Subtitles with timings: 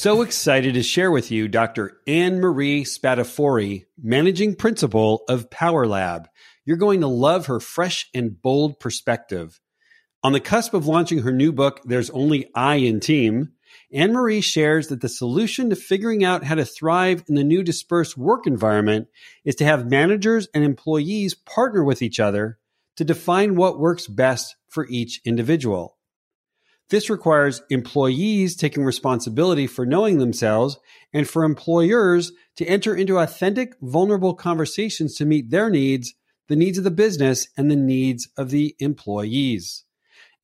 [0.00, 1.98] So excited to share with you Dr.
[2.06, 6.26] Anne Marie Spatafori, Managing Principal of Power Lab.
[6.64, 9.60] You're going to love her fresh and bold perspective.
[10.22, 13.50] On the cusp of launching her new book, There's Only I in Team,
[13.92, 17.62] Anne Marie shares that the solution to figuring out how to thrive in the new
[17.62, 19.08] dispersed work environment
[19.44, 22.58] is to have managers and employees partner with each other
[22.96, 25.98] to define what works best for each individual.
[26.90, 30.76] This requires employees taking responsibility for knowing themselves
[31.12, 36.14] and for employers to enter into authentic, vulnerable conversations to meet their needs,
[36.48, 39.84] the needs of the business, and the needs of the employees.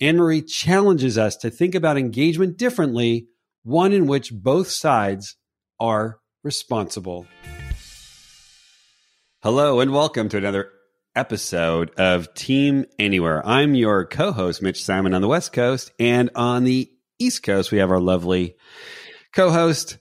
[0.01, 3.27] Anne Marie challenges us to think about engagement differently,
[3.65, 5.35] one in which both sides
[5.81, 7.27] are responsible.
[9.43, 10.71] Hello, and welcome to another
[11.17, 13.45] episode of Team Anywhere.
[13.45, 15.91] I'm your co host, Mitch Simon, on the West Coast.
[15.99, 18.57] And on the East Coast, we have our lovely
[19.35, 19.99] co host,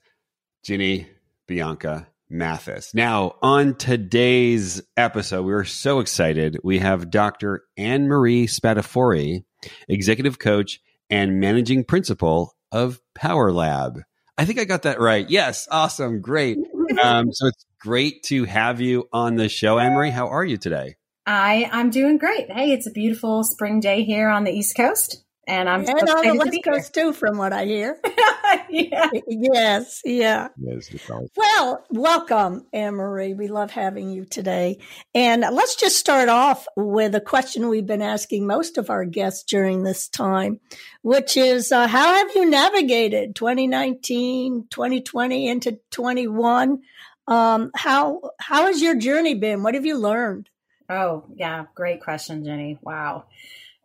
[0.64, 1.08] Ginny
[1.48, 2.94] Bianco Mathis.
[2.94, 6.60] Now, on today's episode, we are so excited.
[6.64, 7.64] We have Dr.
[7.78, 9.46] Anne Marie Spadafori,
[9.88, 14.02] executive coach and managing principal of Power Lab.
[14.38, 15.30] I think I got that right.
[15.30, 15.68] Yes.
[15.72, 16.22] Awesome.
[16.22, 16.58] Great.
[17.04, 19.80] Um, so it's great to have you on the show.
[19.80, 20.96] Anne Marie, how are you today?
[21.26, 22.52] I I'm doing great.
[22.52, 26.28] Hey, it's a beautiful spring day here on the East Coast, and I'm and on
[26.28, 28.00] the West Coast too, from what I hear.
[28.70, 29.10] yeah.
[29.28, 30.50] Yes, yeah.
[30.58, 30.90] Yes,
[31.36, 33.34] well, welcome, Anne Marie.
[33.34, 34.80] We love having you today.
[35.14, 39.44] And let's just start off with a question we've been asking most of our guests
[39.44, 40.60] during this time,
[41.02, 46.82] which is uh, how have you navigated 2019, 2020 into 21?
[47.28, 49.64] Um, how how has your journey been?
[49.64, 50.50] What have you learned?
[50.90, 51.66] Oh, yeah.
[51.76, 52.78] Great question, Ginny.
[52.82, 53.26] Wow.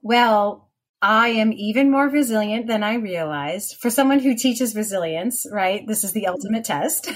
[0.02, 0.68] Well,
[1.02, 3.76] I am even more resilient than I realized.
[3.76, 5.86] For someone who teaches resilience, right?
[5.86, 7.10] This is the ultimate test.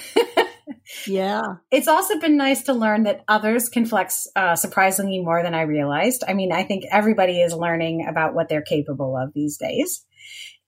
[1.07, 1.43] yeah.
[1.71, 5.63] It's also been nice to learn that others can flex uh, surprisingly more than I
[5.63, 6.25] realized.
[6.27, 10.05] I mean, I think everybody is learning about what they're capable of these days.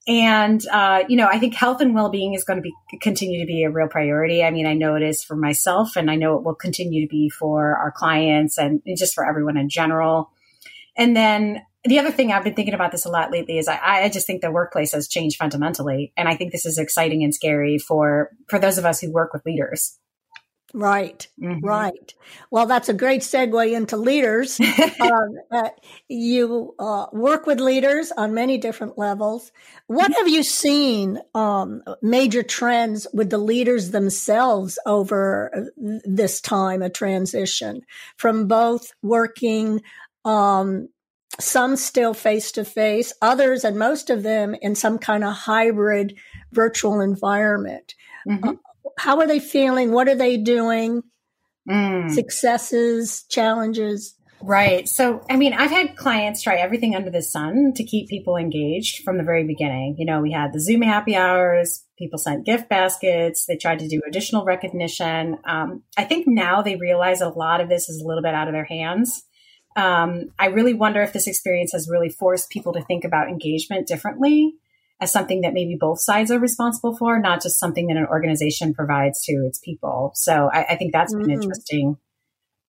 [0.07, 3.45] And, uh, you know, I think health and well-being is going to be continue to
[3.45, 4.41] be a real priority.
[4.41, 7.09] I mean, I know it is for myself and I know it will continue to
[7.09, 10.31] be for our clients and just for everyone in general.
[10.95, 13.79] And then the other thing I've been thinking about this a lot lately is I,
[14.03, 16.13] I just think the workplace has changed fundamentally.
[16.15, 19.33] And I think this is exciting and scary for, for those of us who work
[19.33, 19.97] with leaders.
[20.73, 21.65] Right, mm-hmm.
[21.65, 22.13] right.
[22.51, 24.59] Well, that's a great segue into leaders.
[24.99, 25.69] um, uh,
[26.09, 29.51] you uh, work with leaders on many different levels.
[29.87, 36.81] What have you seen um, major trends with the leaders themselves over uh, this time
[36.81, 37.81] of transition
[38.17, 39.81] from both working,
[40.25, 40.89] um,
[41.39, 46.17] some still face to face, others and most of them in some kind of hybrid
[46.51, 47.95] virtual environment?
[48.27, 48.49] Mm-hmm.
[48.49, 48.53] Uh,
[48.97, 49.91] how are they feeling?
[49.91, 51.03] What are they doing?
[51.69, 52.11] Mm.
[52.11, 54.15] Successes, challenges.
[54.41, 54.87] Right.
[54.87, 59.03] So, I mean, I've had clients try everything under the sun to keep people engaged
[59.03, 59.95] from the very beginning.
[59.97, 63.87] You know, we had the Zoom happy hours, people sent gift baskets, they tried to
[63.87, 65.37] do additional recognition.
[65.45, 68.47] Um, I think now they realize a lot of this is a little bit out
[68.47, 69.23] of their hands.
[69.75, 73.87] Um, I really wonder if this experience has really forced people to think about engagement
[73.87, 74.55] differently
[74.99, 78.73] as something that maybe both sides are responsible for, not just something that an organization
[78.73, 80.11] provides to its people.
[80.15, 81.23] So I, I think that's mm-hmm.
[81.23, 81.97] been interesting.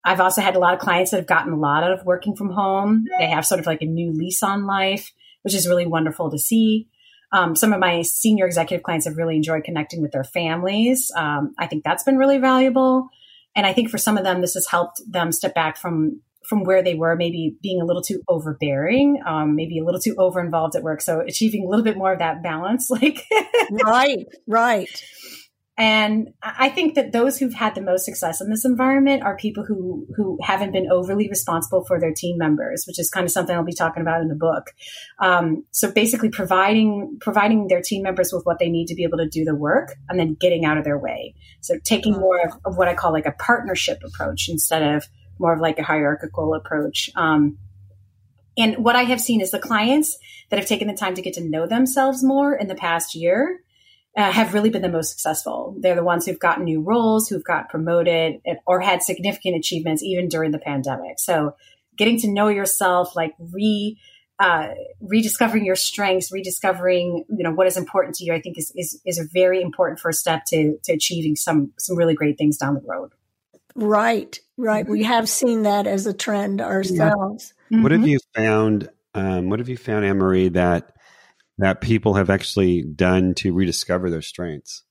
[0.04, 2.36] I've also had a lot of clients that have gotten a lot out of working
[2.36, 3.06] from home.
[3.20, 5.12] They have sort of like a new lease on life,
[5.44, 6.88] which is really wonderful to see.
[7.34, 11.12] Um, some of my senior executive clients have really enjoyed connecting with their families.
[11.18, 13.10] Um, I think that's been really valuable.
[13.54, 16.64] And I think for some of them, this has helped them step back from from
[16.64, 20.40] where they were, maybe being a little too overbearing, um, maybe a little too over
[20.40, 21.02] involved at work.
[21.02, 23.24] So achieving a little bit more of that balance, like
[23.72, 24.90] right, right.
[25.80, 29.64] And I think that those who've had the most success in this environment are people
[29.64, 33.56] who who haven't been overly responsible for their team members, which is kind of something
[33.56, 34.72] I'll be talking about in the book.
[35.22, 39.20] Um, so basically, providing providing their team members with what they need to be able
[39.20, 41.36] to do the work, and then getting out of their way.
[41.62, 45.06] So taking more of, of what I call like a partnership approach instead of
[45.40, 47.10] more of like a hierarchical approach.
[47.16, 47.58] Um,
[48.58, 50.18] and what I have seen is the clients
[50.50, 53.62] that have taken the time to get to know themselves more in the past year
[54.18, 55.76] uh, have really been the most successful.
[55.80, 60.28] They're the ones who've gotten new roles, who've got promoted, or had significant achievements even
[60.28, 61.20] during the pandemic.
[61.20, 61.56] So,
[61.96, 64.00] getting to know yourself, like re
[64.40, 64.70] uh,
[65.02, 69.00] rediscovering your strengths, rediscovering you know what is important to you, I think is is,
[69.06, 72.74] is a very important first step to to achieving some some really great things down
[72.74, 73.12] the road.
[73.78, 74.84] Right, right.
[74.84, 74.92] Mm-hmm.
[74.92, 77.54] We have seen that as a trend ourselves.
[77.70, 77.78] Yeah.
[77.78, 77.84] Mm-hmm.
[77.84, 78.10] What have mm-hmm.
[78.10, 78.90] you found?
[79.14, 80.94] Um, what have you found, Anne Marie, that
[81.60, 84.84] that people have actually done to rediscover their strengths?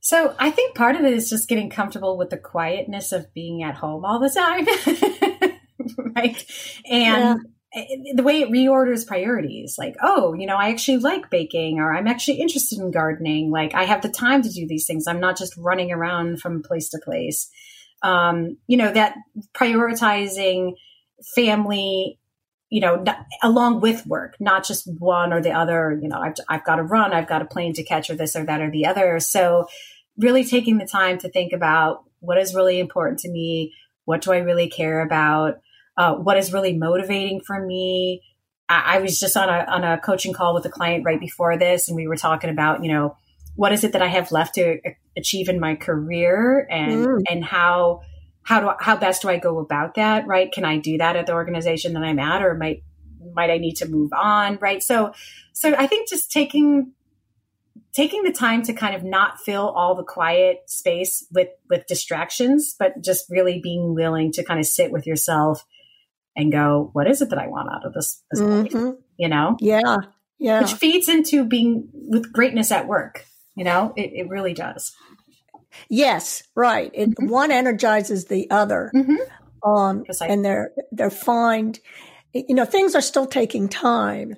[0.00, 3.62] So I think part of it is just getting comfortable with the quietness of being
[3.62, 4.66] at home all the time.
[6.16, 6.44] right.
[6.90, 7.40] And
[7.74, 8.12] yeah.
[8.14, 12.06] the way it reorders priorities, like, oh, you know, I actually like baking or I'm
[12.06, 13.50] actually interested in gardening.
[13.50, 15.06] Like I have the time to do these things.
[15.06, 17.50] I'm not just running around from place to place.
[18.02, 19.14] Um, you know, that
[19.54, 20.74] prioritizing
[21.34, 22.18] family
[22.70, 23.04] you know,
[23.42, 25.98] along with work, not just one or the other.
[26.00, 28.36] You know, I've, I've got to run, I've got a plane to catch, or this
[28.36, 29.18] or that or the other.
[29.18, 29.66] So,
[30.16, 33.74] really taking the time to think about what is really important to me,
[34.04, 35.58] what do I really care about,
[35.96, 38.22] uh, what is really motivating for me.
[38.68, 41.58] I, I was just on a on a coaching call with a client right before
[41.58, 43.16] this, and we were talking about, you know,
[43.56, 44.78] what is it that I have left to
[45.16, 47.22] achieve in my career, and mm.
[47.28, 48.02] and how
[48.42, 50.26] how do how best do I go about that?
[50.26, 50.50] Right?
[50.50, 52.82] Can I do that at the organization that I'm at, or might
[53.34, 54.58] might I need to move on?
[54.60, 54.82] Right?
[54.82, 55.12] So,
[55.52, 56.92] so I think just taking
[57.92, 62.74] taking the time to kind of not fill all the quiet space with with distractions,
[62.78, 65.64] but just really being willing to kind of sit with yourself
[66.36, 68.22] and go, what is it that I want out of this?
[68.30, 68.90] this mm-hmm.
[69.16, 69.56] You know?
[69.60, 69.96] Yeah.
[70.38, 70.62] Yeah.
[70.62, 73.26] Which feeds into being with greatness at work.
[73.60, 74.96] You know, it, it really does.
[75.90, 76.90] Yes, right.
[76.94, 77.28] It, mm-hmm.
[77.28, 79.70] One energizes the other, mm-hmm.
[79.70, 81.74] um, and they're they're fine.
[82.32, 84.36] You know, things are still taking time,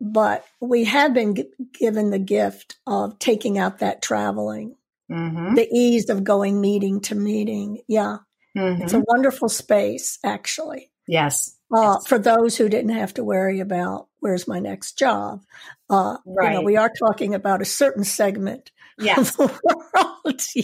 [0.00, 1.44] but we have been g-
[1.78, 4.74] given the gift of taking out that traveling,
[5.08, 5.54] mm-hmm.
[5.54, 7.82] the ease of going meeting to meeting.
[7.86, 8.16] Yeah,
[8.56, 9.04] it's a mm-hmm.
[9.06, 10.90] wonderful space, actually.
[11.06, 11.55] Yes.
[11.74, 12.06] Uh, yes.
[12.06, 15.42] For those who didn't have to worry about where's my next job,
[15.90, 16.52] uh, right.
[16.52, 19.36] You know, we are talking about a certain segment yes.
[19.38, 19.52] world.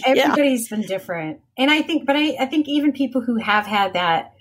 [0.05, 1.41] Everybody's been different.
[1.57, 4.33] And I think, but I, I think even people who have had that,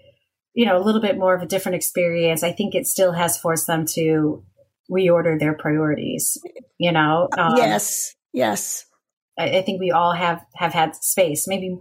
[0.55, 3.38] you know, a little bit more of a different experience, I think it still has
[3.38, 4.44] forced them to
[4.91, 6.38] reorder their priorities,
[6.79, 7.29] you know?
[7.37, 8.15] Um, yes.
[8.32, 8.87] Yes.
[9.38, 11.79] I, I think we all have, have had space, maybe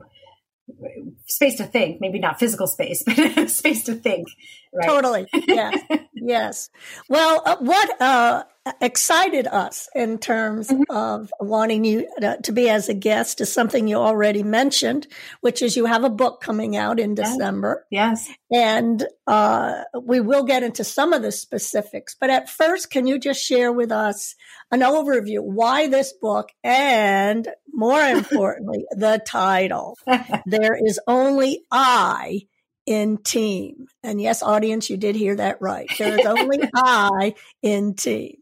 [1.25, 3.03] space to think, maybe not physical space,
[3.35, 4.27] but space to think.
[4.73, 4.87] Right?
[4.87, 5.27] Totally.
[5.33, 5.83] Yes.
[6.13, 6.69] yes.
[7.09, 8.43] Well, uh, what uh,
[8.79, 10.83] excited us in terms mm-hmm.
[10.89, 15.07] of wanting you to, to, be as a guest is something you already mentioned,
[15.41, 17.85] which is you have a book coming out in December.
[17.89, 18.29] Yes.
[18.51, 22.15] And uh, we will get into some of the specifics.
[22.19, 24.35] But at first, can you just share with us
[24.71, 29.97] an overview why this book and more importantly, the title?
[30.45, 32.47] there is only I
[32.91, 33.87] in team.
[34.03, 35.89] And yes, audience, you did hear that right.
[35.97, 38.37] There is only I in team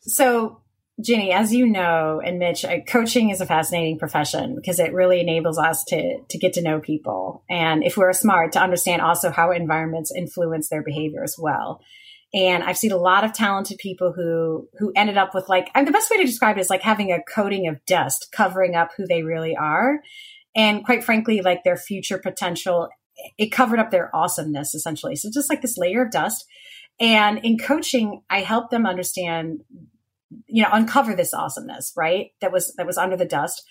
[0.00, 0.60] so,
[1.00, 5.58] Ginny, as you know, and Mitch, coaching is a fascinating profession because it really enables
[5.58, 9.50] us to to get to know people, and if we're smart, to understand also how
[9.50, 11.80] environments influence their behavior as well.
[12.32, 15.86] And I've seen a lot of talented people who who ended up with like, and
[15.86, 18.90] the best way to describe it is like having a coating of dust covering up
[18.96, 20.00] who they really are,
[20.54, 22.88] and quite frankly, like their future potential.
[23.38, 25.16] It covered up their awesomeness essentially.
[25.16, 26.44] So just like this layer of dust
[27.00, 29.60] and in coaching, I help them understand,
[30.46, 32.28] you know, uncover this awesomeness, right?
[32.40, 33.62] That was, that was under the dust.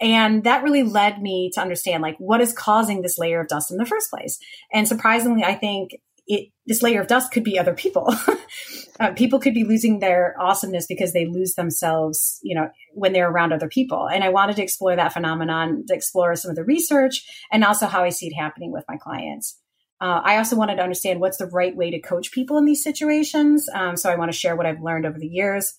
[0.00, 3.70] And that really led me to understand like what is causing this layer of dust
[3.70, 4.38] in the first place.
[4.72, 5.90] And surprisingly, I think
[6.30, 8.14] it, this layer of dust could be other people.
[9.00, 13.28] uh, people could be losing their awesomeness because they lose themselves, you know, when they're
[13.28, 14.08] around other people.
[14.08, 17.88] And I wanted to explore that phenomenon, to explore some of the research and also
[17.88, 19.58] how I see it happening with my clients.
[20.00, 22.84] Uh, I also wanted to understand what's the right way to coach people in these
[22.84, 23.68] situations.
[23.74, 25.74] Um, so I want to share what I've learned over the years.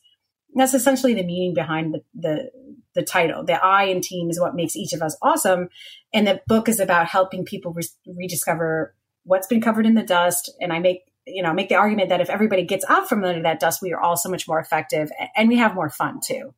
[0.54, 2.52] That's essentially the meaning behind the, the,
[2.94, 3.46] the title.
[3.46, 5.70] The I in team is what makes each of us awesome.
[6.14, 10.52] And the book is about helping people re- rediscover what's been covered in the dust.
[10.60, 13.44] And I make, you know, make the argument that if everybody gets out from under
[13.44, 16.54] that dust, we are all so much more effective and we have more fun too.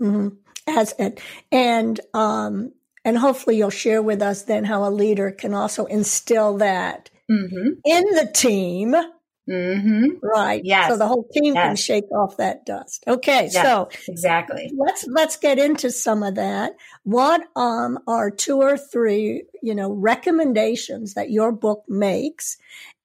[0.00, 0.28] Mm-hmm.
[0.68, 1.20] As it,
[1.52, 2.72] and um,
[3.04, 7.68] and hopefully you'll share with us then how a leader can also instill that mm-hmm.
[7.84, 8.94] in the team.
[9.48, 10.18] Mm-hmm.
[10.22, 10.60] Right.
[10.64, 10.90] Yes.
[10.90, 11.66] So the whole team yes.
[11.66, 13.04] can shake off that dust.
[13.06, 13.48] Okay.
[13.52, 14.72] Yes, so exactly.
[14.76, 16.72] Let's let's get into some of that.
[17.04, 22.56] What um are two or three, you know, recommendations that your book makes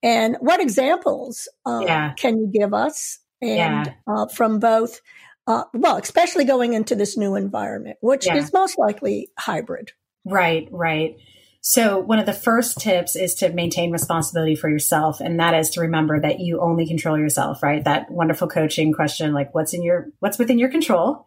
[0.04, 2.14] And what examples uh, yeah.
[2.14, 3.20] can you give us?
[3.42, 3.94] And yeah.
[4.08, 5.02] uh, from both,
[5.48, 8.36] uh, well, especially going into this new environment, which yeah.
[8.36, 9.92] is most likely hybrid.
[10.26, 11.18] Right, right.
[11.62, 15.20] So one of the first tips is to maintain responsibility for yourself.
[15.22, 17.84] And that is to remember that you only control yourself, right?
[17.84, 21.26] That wonderful coaching question, like what's in your, what's within your control.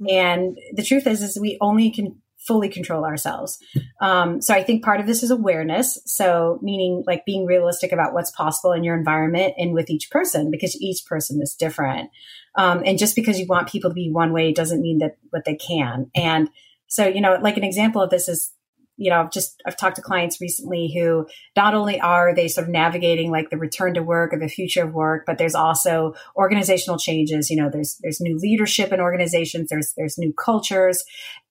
[0.00, 0.06] Mm-hmm.
[0.08, 3.58] And the truth is, is we only can fully control ourselves.
[4.00, 5.98] Um, so I think part of this is awareness.
[6.04, 10.50] So meaning like being realistic about what's possible in your environment and with each person,
[10.50, 12.10] because each person is different.
[12.56, 15.44] Um, and just because you want people to be one way doesn't mean that what
[15.44, 16.10] they can.
[16.14, 16.50] And
[16.86, 18.52] so, you know, like an example of this is
[18.96, 22.66] you know, I've just I've talked to clients recently who not only are they sort
[22.66, 26.14] of navigating like the return to work or the future of work, but there's also
[26.36, 27.50] organizational changes.
[27.50, 31.02] You know, there's there's new leadership in organizations, there's there's new cultures,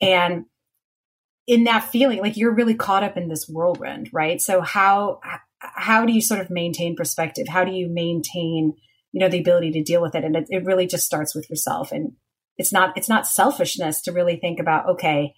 [0.01, 0.45] and
[1.45, 4.41] in that feeling, like you're really caught up in this whirlwind, right?
[4.41, 5.19] So how
[5.59, 7.47] how do you sort of maintain perspective?
[7.49, 8.73] How do you maintain
[9.11, 10.23] you know the ability to deal with it?
[10.23, 12.13] And it, it really just starts with yourself, and
[12.57, 15.33] it's not it's not selfishness to really think about okay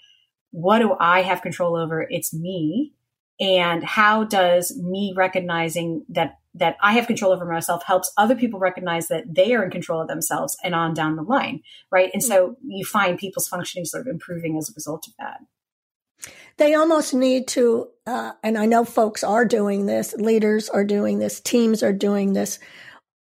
[0.55, 2.07] what do I have control over?
[2.09, 2.93] It's me.
[3.41, 8.59] And how does me recognizing that that I have control over myself helps other people
[8.59, 11.59] recognize that they are in control of themselves and on down the line,
[11.91, 12.09] right?
[12.13, 12.71] And so mm-hmm.
[12.71, 16.31] you find people's functioning sort of improving as a result of that.
[16.55, 21.19] They almost need to, uh, and I know folks are doing this, leaders are doing
[21.19, 22.57] this, teams are doing this.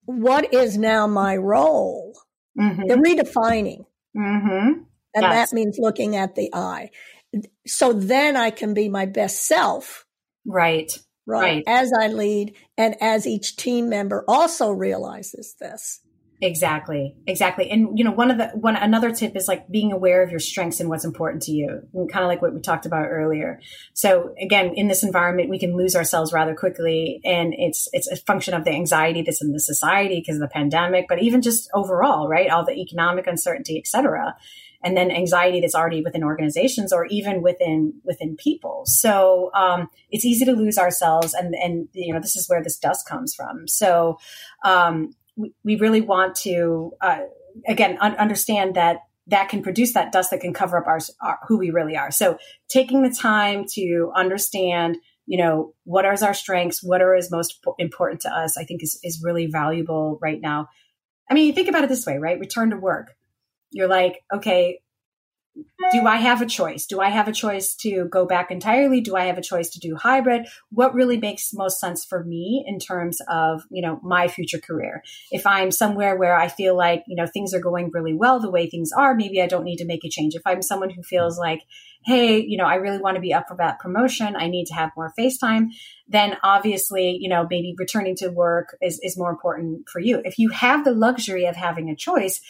[0.04, 2.12] What is now my role?
[2.60, 2.82] Mm-hmm.
[2.86, 3.86] They're redefining.
[4.14, 4.82] Mm-hmm.
[5.14, 5.50] And yes.
[5.50, 6.90] that means looking at the I
[7.66, 10.06] so then I can be my best self.
[10.46, 10.92] Right.
[11.26, 11.40] Right.
[11.40, 11.64] right.
[11.66, 16.00] As I lead and as each team member also realizes this.
[16.40, 17.14] Exactly.
[17.28, 17.70] Exactly.
[17.70, 20.40] And you know, one of the one another tip is like being aware of your
[20.40, 21.82] strengths and what's important to you.
[22.10, 23.60] kind of like what we talked about earlier.
[23.94, 28.16] So again, in this environment, we can lose ourselves rather quickly and it's it's a
[28.16, 31.70] function of the anxiety that's in the society because of the pandemic, but even just
[31.74, 32.50] overall, right?
[32.50, 34.34] All the economic uncertainty, et cetera
[34.82, 38.82] and then anxiety that's already within organizations or even within within people.
[38.86, 42.78] So um, it's easy to lose ourselves, and and you know this is where this
[42.78, 43.68] dust comes from.
[43.68, 44.18] So
[44.64, 47.20] um, we, we really want to uh,
[47.66, 48.98] again un- understand that
[49.28, 52.10] that can produce that dust that can cover up our, our, who we really are.
[52.10, 57.30] So taking the time to understand you know what are our strengths what are is
[57.30, 60.68] most important to us i think is, is really valuable right now
[61.30, 63.14] i mean think about it this way right return to work
[63.72, 64.80] you're like, okay,
[65.90, 66.86] do I have a choice?
[66.86, 69.00] Do I have a choice to go back entirely?
[69.00, 70.46] Do I have a choice to do hybrid?
[70.70, 75.02] What really makes most sense for me in terms of, you know, my future career?
[75.30, 78.50] If I'm somewhere where I feel like, you know, things are going really well the
[78.50, 80.34] way things are, maybe I don't need to make a change.
[80.34, 81.62] If I'm someone who feels like,
[82.04, 84.74] hey, you know, I really want to be up for that promotion, I need to
[84.74, 85.70] have more face time,
[86.08, 90.20] then obviously, you know, maybe returning to work is, is more important for you.
[90.24, 92.40] If you have the luxury of having a choice,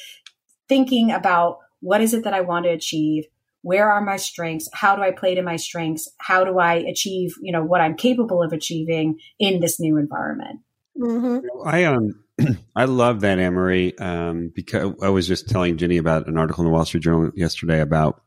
[0.73, 3.25] thinking about what is it that I want to achieve?
[3.61, 4.71] Where are my strengths?
[4.73, 6.11] How do I play to my strengths?
[6.17, 10.61] How do I achieve, you know, what I'm capable of achieving in this new environment?
[10.99, 11.69] Mm-hmm.
[11.69, 12.25] I um
[12.75, 16.65] I love that Anne Marie um, because I was just telling Ginny about an article
[16.65, 18.23] in the Wall Street Journal yesterday about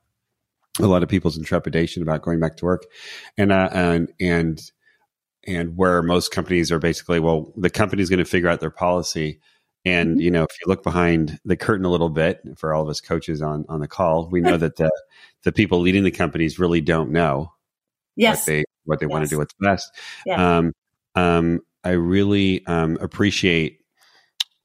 [0.80, 2.86] a lot of people's intrepidation about going back to work,
[3.40, 4.62] and uh, and and
[5.48, 9.40] and where most companies are basically well the company's going to figure out their policy
[9.86, 10.20] and mm-hmm.
[10.20, 13.00] you know, if you look behind the curtain a little bit, for all of us
[13.00, 14.92] coaches on on the call, we know that the
[15.44, 17.54] the people leading the companies really don't know
[18.15, 18.39] yes.
[18.39, 19.12] what they what they yes.
[19.12, 19.92] want to do what's best.
[20.25, 20.58] Yeah.
[20.58, 20.74] Um,
[21.15, 23.80] um, I really um, appreciate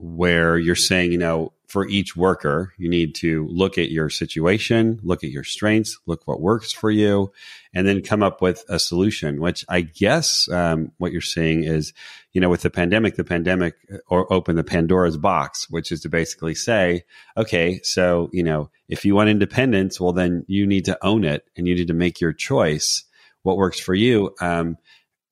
[0.01, 4.99] where you're saying, you know, for each worker, you need to look at your situation,
[5.05, 7.31] look at your strengths, look what works for you,
[7.73, 9.41] and then come up with a solution.
[9.41, 11.93] Which I guess um, what you're saying is,
[12.33, 16.01] you know, with the pandemic, the pandemic uh, or open the Pandora's box, which is
[16.01, 17.05] to basically say,
[17.37, 21.45] okay, so you know, if you want independence, well, then you need to own it
[21.57, 23.05] and you need to make your choice.
[23.43, 24.35] What works for you?
[24.41, 24.77] Um,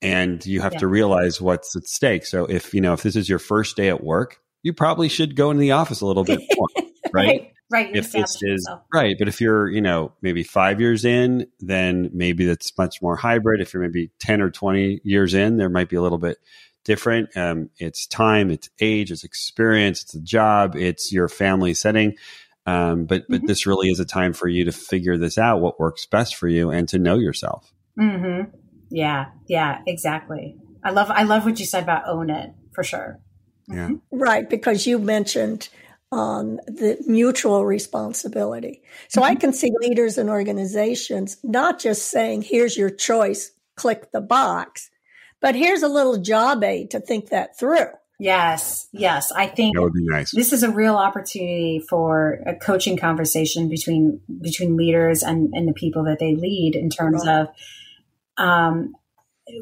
[0.01, 0.79] and you have yeah.
[0.81, 2.25] to realize what's at stake.
[2.27, 5.37] So if you know if this is your first day at work, you probably should
[5.37, 6.69] go into the office a little bit more,
[7.13, 7.27] right?
[7.27, 7.53] right?
[7.71, 7.95] Right.
[7.95, 12.47] If this is right, but if you're, you know, maybe five years in, then maybe
[12.47, 13.61] that's much more hybrid.
[13.61, 16.39] If you're maybe ten or twenty years in, there might be a little bit
[16.85, 17.37] different.
[17.37, 22.17] Um, it's time, it's age, it's experience, it's a job, it's your family setting.
[22.65, 23.47] Um, but but mm-hmm.
[23.47, 26.49] this really is a time for you to figure this out, what works best for
[26.49, 27.71] you, and to know yourself.
[28.01, 28.51] Mm-hmm.
[28.91, 30.57] Yeah, yeah, exactly.
[30.83, 33.21] I love I love what you said about own it for sure.
[33.69, 33.91] Yeah.
[34.11, 35.69] Right, because you mentioned
[36.11, 38.83] um, the mutual responsibility.
[39.09, 39.31] So mm-hmm.
[39.31, 44.91] I can see leaders and organizations not just saying, here's your choice, click the box,
[45.41, 47.87] But here's a little job aid to think that through.
[48.19, 49.31] Yes, yes.
[49.31, 50.33] I think that would be nice.
[50.35, 55.73] This is a real opportunity for a coaching conversation between between leaders and, and the
[55.73, 57.43] people that they lead in terms right.
[57.43, 57.49] of
[58.45, 58.97] um,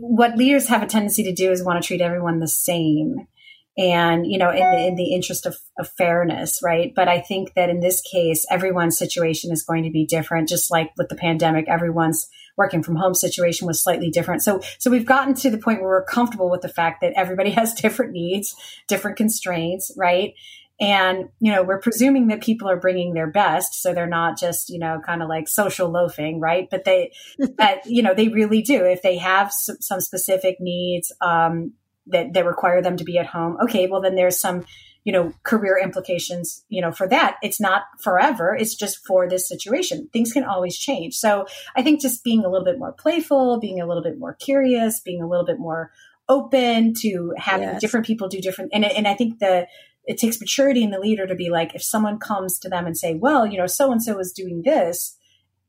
[0.00, 3.28] what leaders have a tendency to do is want to treat everyone the same
[3.78, 6.92] and you know in the, in the interest of, of, fairness right?
[6.94, 10.70] But i think that in this case everyone's situation is going to be different just
[10.70, 14.42] like with the pandemic everyone's working from home situation was slightly different.
[14.42, 17.50] So so we've gotten to the point where we're comfortable with the fact that everybody
[17.52, 18.54] has different needs
[18.88, 20.34] different constraints right?
[20.78, 24.68] And you know we're presuming that people are bringing their best so they're not just
[24.68, 26.68] you know kind of like social loafing right?
[26.70, 27.12] But they
[27.56, 28.84] but you know they really do.
[28.84, 31.72] If they have some, some specific needs um,
[32.08, 33.56] that, that require them to be at home.
[33.62, 34.64] Okay, well then there's some,
[35.04, 37.36] you know, career implications, you know, for that.
[37.42, 38.56] It's not forever.
[38.58, 40.08] It's just for this situation.
[40.12, 41.14] Things can always change.
[41.14, 41.46] So
[41.76, 45.00] I think just being a little bit more playful, being a little bit more curious,
[45.00, 45.92] being a little bit more
[46.28, 47.80] open to having yes.
[47.80, 49.68] different people do different, and, and I think the,
[50.06, 52.96] it takes maturity in the leader to be like, if someone comes to them and
[52.96, 55.16] say, well, you know, so and so is doing this,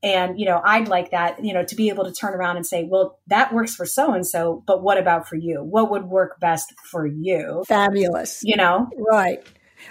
[0.04, 2.66] and, you know, I'd like that, you know, to be able to turn around and
[2.66, 5.64] say, well, that works for so and so, but what about for you?
[5.64, 7.64] What would work best for you?
[7.68, 8.42] Fabulous.
[8.44, 8.90] You know?
[8.96, 9.46] Right.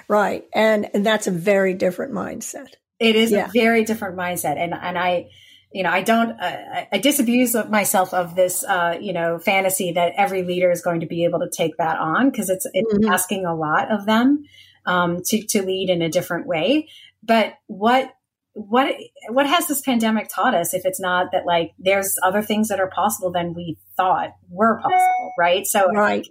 [0.09, 0.47] Right.
[0.55, 2.75] And, and that's a very different mindset.
[2.99, 3.47] It is yeah.
[3.47, 4.57] a very different mindset.
[4.57, 5.29] And, and I,
[5.73, 10.13] you know, I don't, uh, I disabuse myself of this, uh, you know, fantasy that
[10.17, 13.13] every leader is going to be able to take that on because it's, it's mm-hmm.
[13.13, 14.45] asking a lot of them
[14.87, 16.89] um, to, to lead in a different way.
[17.23, 18.13] But what
[18.57, 18.95] what
[19.29, 22.81] what has this pandemic taught us if it's not that like there's other things that
[22.81, 25.67] are possible than we thought were possible right?
[25.67, 26.27] So right.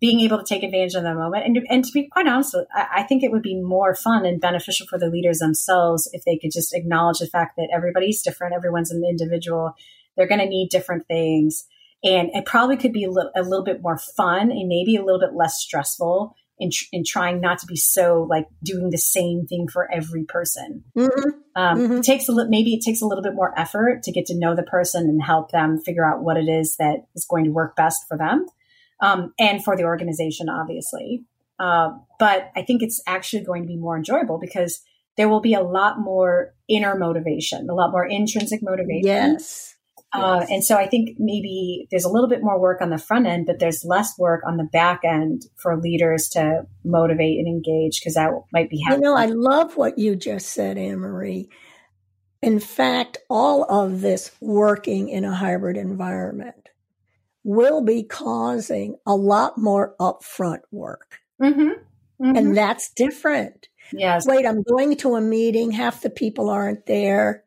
[0.00, 2.86] being able to take advantage of the moment and, and to be quite honest I,
[2.96, 6.36] I think it would be more fun and beneficial for the leaders themselves if they
[6.36, 9.74] could just acknowledge the fact that everybody's different everyone's an individual
[10.16, 11.64] they're going to need different things
[12.02, 15.04] and it probably could be a little, a little bit more fun and maybe a
[15.04, 19.46] little bit less stressful in, in trying not to be so like doing the same
[19.46, 20.84] thing for every person.
[20.96, 21.30] Mm-hmm.
[21.56, 21.96] Um, mm-hmm.
[21.98, 24.38] It takes a little, maybe it takes a little bit more effort to get to
[24.38, 27.50] know the person and help them figure out what it is that is going to
[27.50, 28.46] work best for them
[29.00, 31.24] um, and for the organization, obviously.
[31.58, 34.80] Uh, but I think it's actually going to be more enjoyable because
[35.16, 39.04] there will be a lot more inner motivation, a lot more intrinsic motivation.
[39.04, 39.74] Yes.
[40.12, 43.26] Uh, and so I think maybe there's a little bit more work on the front
[43.26, 48.00] end, but there's less work on the back end for leaders to motivate and engage
[48.00, 49.04] because that might be happening.
[49.04, 51.50] You know, I love what you just said, Anne Marie.
[52.40, 56.70] In fact, all of this working in a hybrid environment
[57.44, 61.18] will be causing a lot more upfront work.
[61.42, 61.60] Mm-hmm.
[62.24, 62.36] Mm-hmm.
[62.36, 63.68] And that's different.
[63.92, 64.26] Yes.
[64.26, 67.44] Wait, I'm going to a meeting, half the people aren't there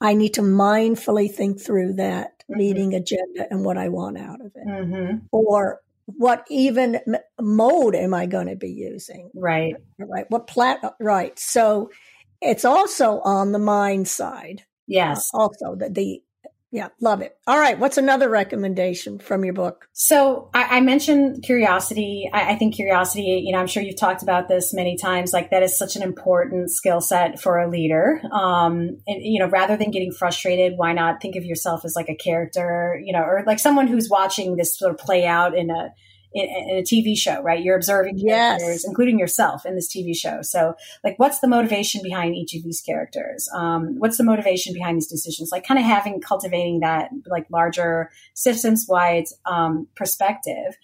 [0.00, 2.58] I need to mindfully think through that mm-hmm.
[2.58, 4.66] meeting agenda and what I want out of it.
[4.66, 5.18] Mm-hmm.
[5.32, 7.00] Or what even
[7.40, 9.30] mode am I going to be using?
[9.34, 9.74] Right.
[9.98, 10.26] Right.
[10.28, 10.80] What plat?
[11.00, 11.38] Right.
[11.38, 11.90] So
[12.42, 14.64] it's also on the mind side.
[14.86, 15.30] Yes.
[15.32, 16.22] Uh, also the, the
[16.74, 17.38] yeah, love it.
[17.46, 17.78] All right.
[17.78, 19.86] What's another recommendation from your book?
[19.92, 22.28] So I, I mentioned curiosity.
[22.32, 25.32] I, I, think curiosity, you know, I'm sure you've talked about this many times.
[25.32, 28.20] Like that is such an important skill set for a leader.
[28.32, 32.08] Um, and, you know, rather than getting frustrated, why not think of yourself as like
[32.08, 35.70] a character, you know, or like someone who's watching this sort of play out in
[35.70, 35.90] a,
[36.34, 37.62] in, in, a TV show, right?
[37.62, 38.60] You're observing yes.
[38.60, 40.42] characters, including yourself in this TV show.
[40.42, 43.48] So, like, what's the motivation behind each of these characters?
[43.54, 45.50] Um, what's the motivation behind these decisions?
[45.52, 50.76] Like, kind of having cultivating that like larger systems wide um, perspective.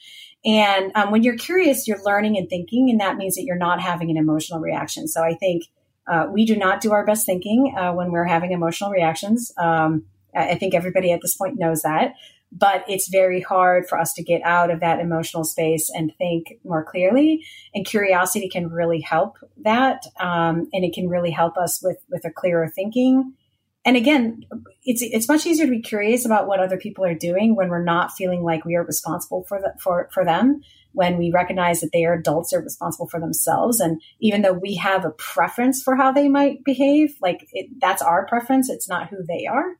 [0.44, 3.80] And um, when you're curious, you're learning and thinking, and that means that you're not
[3.80, 5.08] having an emotional reaction.
[5.08, 5.64] So, I think
[6.06, 9.52] uh, we do not do our best thinking uh, when we're having emotional reactions.
[9.58, 12.14] Um, I think everybody at this point knows that
[12.52, 16.58] but it's very hard for us to get out of that emotional space and think
[16.64, 17.44] more clearly.
[17.74, 22.24] And curiosity can really help that, um, and it can really help us with with
[22.24, 23.34] a clearer thinking.
[23.84, 24.44] And again,
[24.84, 27.82] it's it's much easier to be curious about what other people are doing when we're
[27.82, 30.60] not feeling like we are responsible for the, for for them.
[30.92, 34.74] When we recognize that they are adults, they're responsible for themselves, and even though we
[34.74, 39.08] have a preference for how they might behave, like it, that's our preference, it's not
[39.08, 39.76] who they are.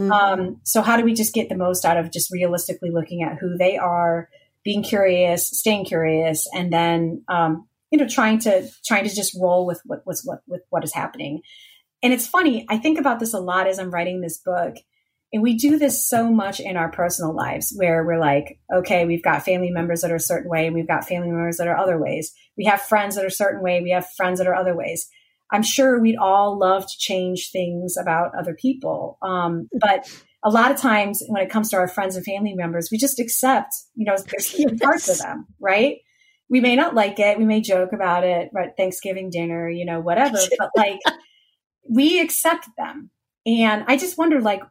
[0.00, 0.12] Mm-hmm.
[0.12, 3.38] Um, so how do we just get the most out of just realistically looking at
[3.38, 4.28] who they are,
[4.64, 9.66] being curious, staying curious, and then um, you know trying to trying to just roll
[9.66, 11.42] with what was what with what is happening.
[12.02, 14.74] And it's funny, I think about this a lot as I'm writing this book.
[15.32, 19.22] And we do this so much in our personal lives where we're like, okay, we've
[19.22, 21.76] got family members that are a certain way, and we've got family members that are
[21.76, 22.32] other ways.
[22.56, 25.08] We have friends that are a certain way, we have friends that are other ways.
[25.52, 29.18] I'm sure we'd all love to change things about other people.
[29.22, 30.10] Um, but
[30.44, 33.20] a lot of times when it comes to our friends and family members, we just
[33.20, 35.98] accept, you know, there's parts of them, right?
[36.48, 37.38] We may not like it.
[37.38, 38.70] We may joke about it, right?
[38.76, 40.98] Thanksgiving dinner, you know, whatever, but like
[41.88, 43.10] we accept them.
[43.46, 44.62] And I just wonder, like,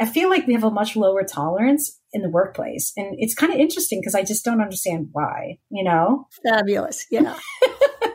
[0.00, 2.92] I feel like we have a much lower tolerance in the workplace.
[2.96, 6.26] And it's kind of interesting because I just don't understand why, you know?
[6.46, 7.06] Fabulous.
[7.10, 7.38] Yeah.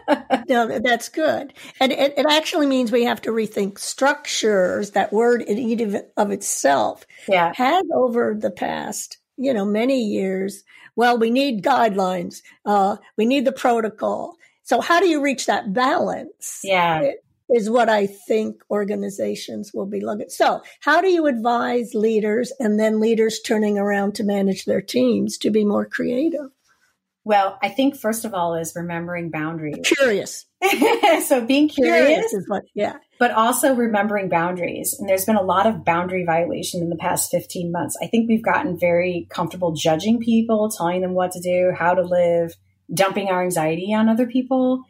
[0.50, 1.54] no, that's good.
[1.80, 4.91] And it, it, actually means we have to rethink structures.
[4.91, 7.52] That word in of itself yeah.
[7.56, 10.63] has over the past, you know, many years.
[10.96, 12.41] Well, we need guidelines.
[12.65, 14.36] Uh, we need the protocol.
[14.63, 16.62] So how do you reach that balance?
[16.63, 17.02] Yeah.
[17.02, 20.30] It, is what I think organizations will be looking.
[20.30, 25.38] So how do you advise leaders and then leaders turning around to manage their teams
[25.39, 26.50] to be more creative?
[27.28, 29.80] Well, I think first of all is remembering boundaries.
[29.84, 30.46] Curious.
[31.26, 32.94] so being curious, curious, is what, yeah.
[33.20, 34.96] But also remembering boundaries.
[34.98, 37.98] And there's been a lot of boundary violation in the past 15 months.
[38.02, 42.02] I think we've gotten very comfortable judging people, telling them what to do, how to
[42.02, 42.56] live,
[42.94, 44.84] dumping our anxiety on other people.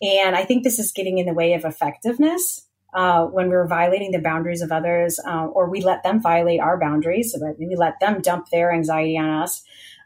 [0.00, 4.12] And I think this is getting in the way of effectiveness uh, when we're violating
[4.12, 7.76] the boundaries of others, uh, or we let them violate our boundaries, so that we
[7.76, 9.62] let them dump their anxiety on us.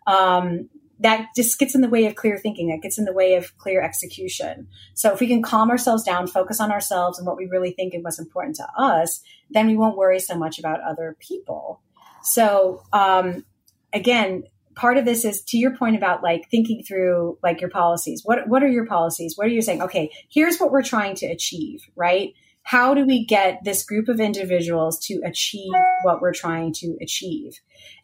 [0.08, 0.68] Um,
[1.00, 2.68] that just gets in the way of clear thinking.
[2.68, 4.68] That gets in the way of clear execution.
[4.94, 7.94] So if we can calm ourselves down, focus on ourselves and what we really think
[7.94, 11.80] and what's important to us, then we won't worry so much about other people.
[12.22, 13.44] So um,
[13.92, 18.22] again, part of this is to your point about like thinking through like your policies.
[18.24, 19.36] What what are your policies?
[19.36, 19.82] What are you saying?
[19.82, 22.34] Okay, here's what we're trying to achieve, right?
[22.66, 27.60] How do we get this group of individuals to achieve what we're trying to achieve?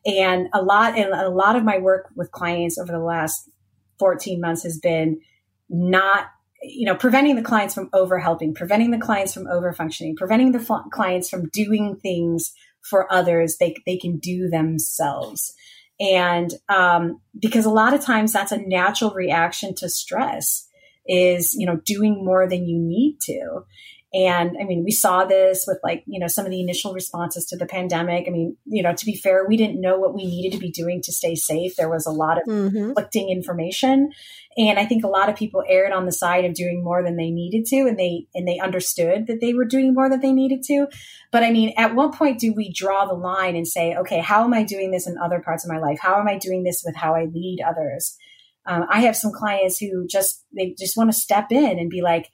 [0.07, 3.51] And a lot, and a lot of my work with clients over the last
[3.98, 5.20] 14 months has been
[5.68, 6.27] not,
[6.62, 10.53] you know, preventing the clients from over helping, preventing the clients from over functioning, preventing
[10.53, 12.53] the clients from doing things
[12.88, 15.55] for others they, they can do themselves.
[15.98, 20.68] And um, because a lot of times that's a natural reaction to stress
[21.07, 23.64] is, you know, doing more than you need to.
[24.14, 27.46] And I mean, we saw this with like, you know, some of the initial responses
[27.46, 28.27] to the pandemic.
[28.29, 30.70] I mean, you know, to be fair, we didn't know what we needed to be
[30.70, 31.77] doing to stay safe.
[31.77, 32.77] There was a lot of mm-hmm.
[32.77, 34.11] conflicting information.
[34.59, 37.16] And I think a lot of people erred on the side of doing more than
[37.16, 37.88] they needed to.
[37.88, 40.88] And they, and they understood that they were doing more than they needed to.
[41.31, 44.44] But I mean, at what point do we draw the line and say, okay, how
[44.44, 46.01] am I doing this in other parts of my life?
[46.03, 48.14] How am I doing this with how I lead others?
[48.66, 52.03] Um, I have some clients who just, they just want to step in and be
[52.03, 52.31] like,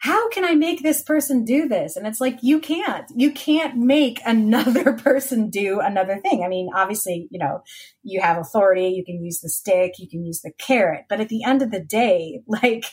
[0.00, 1.94] how can I make this person do this?
[1.94, 3.04] And it's like, you can't.
[3.14, 6.42] You can't make another person do another thing.
[6.42, 7.62] I mean, obviously, you know,
[8.02, 11.28] you have authority, you can use the stick, you can use the carrot, but at
[11.28, 12.84] the end of the day, like,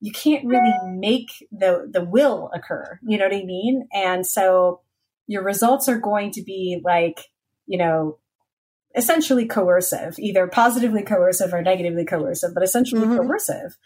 [0.00, 2.98] you can't really make the the will occur.
[3.06, 3.86] You know what I mean?
[3.94, 4.80] And so
[5.28, 7.20] your results are going to be like,
[7.66, 8.18] you know,
[8.94, 13.16] essentially coercive, either positively coercive or negatively coercive, but essentially mm-hmm.
[13.16, 13.76] coercive.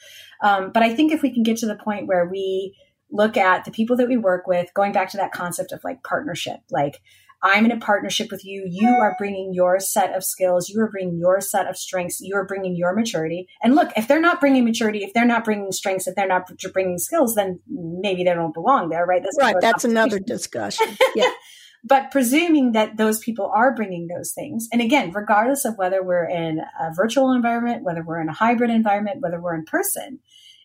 [0.43, 2.77] Um, but I think if we can get to the point where we
[3.11, 6.03] look at the people that we work with, going back to that concept of like
[6.03, 7.01] partnership, like
[7.43, 8.67] I'm in a partnership with you.
[8.69, 10.69] You are bringing your set of skills.
[10.69, 12.21] You are bringing your set of strengths.
[12.21, 13.47] You are bringing your maturity.
[13.63, 16.51] And look, if they're not bringing maturity, if they're not bringing strengths, if they're not
[16.73, 19.23] bringing skills, then maybe they don't belong there, right?
[19.23, 19.57] That's right.
[19.61, 20.97] That's another discussion.
[21.15, 21.31] Yeah.
[21.87, 26.29] but presuming that those people are bringing those things and again regardless of whether we're
[26.29, 30.19] in a virtual environment whether we're in a hybrid environment whether we're in person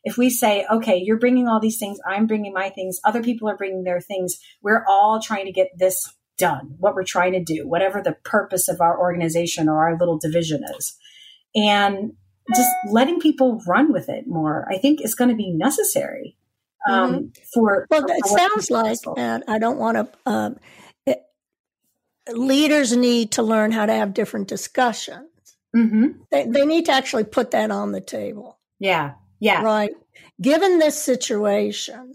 [0.04, 3.48] if we say okay you're bringing all these things i'm bringing my things other people
[3.50, 7.44] are bringing their things we're all trying to get this done what we're trying to
[7.44, 10.98] do whatever the purpose of our organization or our little division is
[11.56, 12.14] and
[12.56, 16.36] just letting people run with it more i think is going to be necessary
[16.90, 17.26] um, mm-hmm.
[17.54, 20.58] for well for it sounds like and i don't want to um,
[22.30, 25.28] leaders need to learn how to have different discussions.
[25.76, 26.08] Mm-hmm.
[26.32, 28.60] They, they need to actually put that on the table.
[28.80, 29.14] Yeah.
[29.40, 29.64] Yeah.
[29.64, 29.92] Right.
[30.42, 32.14] Given this situation,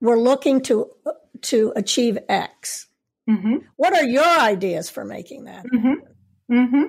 [0.00, 0.90] we're looking to
[1.42, 2.86] to achieve X.
[3.28, 3.56] Mm-hmm.
[3.76, 5.64] What are your ideas for making that?
[5.66, 6.54] Mm-hmm.
[6.54, 6.82] mm-hmm.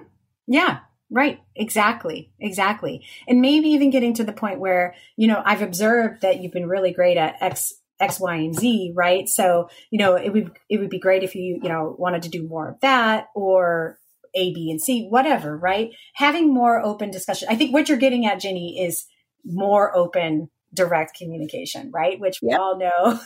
[0.47, 0.79] Yeah.
[1.09, 1.39] Right.
[1.55, 2.31] Exactly.
[2.39, 3.05] Exactly.
[3.27, 6.67] And maybe even getting to the point where, you know, I've observed that you've been
[6.67, 9.27] really great at X X, Y, and Z, right?
[9.29, 12.29] So, you know, it would it would be great if you, you know, wanted to
[12.29, 13.97] do more of that or
[14.35, 15.91] A, B, and C, whatever, right?
[16.15, 17.47] Having more open discussion.
[17.49, 19.05] I think what you're getting at, Ginny, is
[19.45, 22.19] more open, direct communication, right?
[22.19, 23.19] Which we all know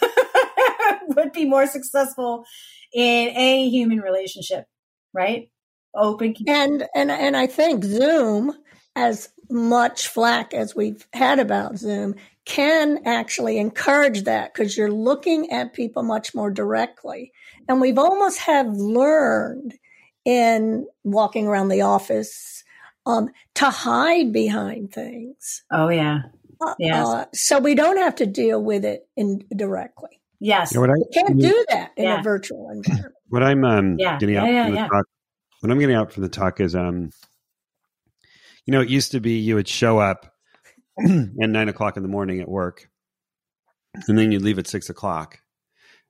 [1.15, 2.45] would be more successful
[2.93, 4.65] in any human relationship,
[5.13, 5.49] right?
[5.95, 8.53] Open and and and I think Zoom,
[8.95, 12.15] as much flack as we've had about Zoom,
[12.47, 17.33] can actually encourage that because you're looking at people much more directly.
[17.67, 19.73] And we've almost have learned
[20.23, 22.63] in walking around the office
[23.05, 25.63] um, to hide behind things.
[25.71, 26.19] Oh yeah.
[26.61, 27.05] Uh, yes.
[27.05, 30.21] Uh, so we don't have to deal with it indirectly.
[30.39, 30.73] Yes.
[30.73, 32.21] You know, I, can't do that in yeah.
[32.21, 33.13] a virtual environment.
[33.27, 34.17] What I'm um, yeah.
[34.19, 35.05] getting out yeah, from the talk,
[35.59, 37.09] what I'm getting out from the talk is, um,
[38.65, 40.36] you know, it used to be you would show up
[41.05, 42.89] at nine o'clock in the morning at work,
[44.07, 45.39] and then you'd leave at six o'clock.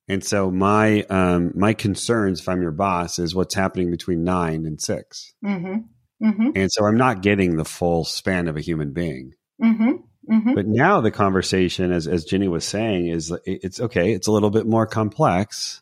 [0.07, 4.65] And so my um, my concerns, if I'm your boss, is what's happening between nine
[4.65, 6.25] and 6 mm-hmm.
[6.25, 6.49] Mm-hmm.
[6.55, 9.33] And so I'm not getting the full span of a human being.
[9.61, 9.91] Mm-hmm.
[10.31, 10.53] mm-hmm.
[10.55, 14.13] But now the conversation, as as Ginny was saying, is it's okay.
[14.13, 15.81] It's a little bit more complex.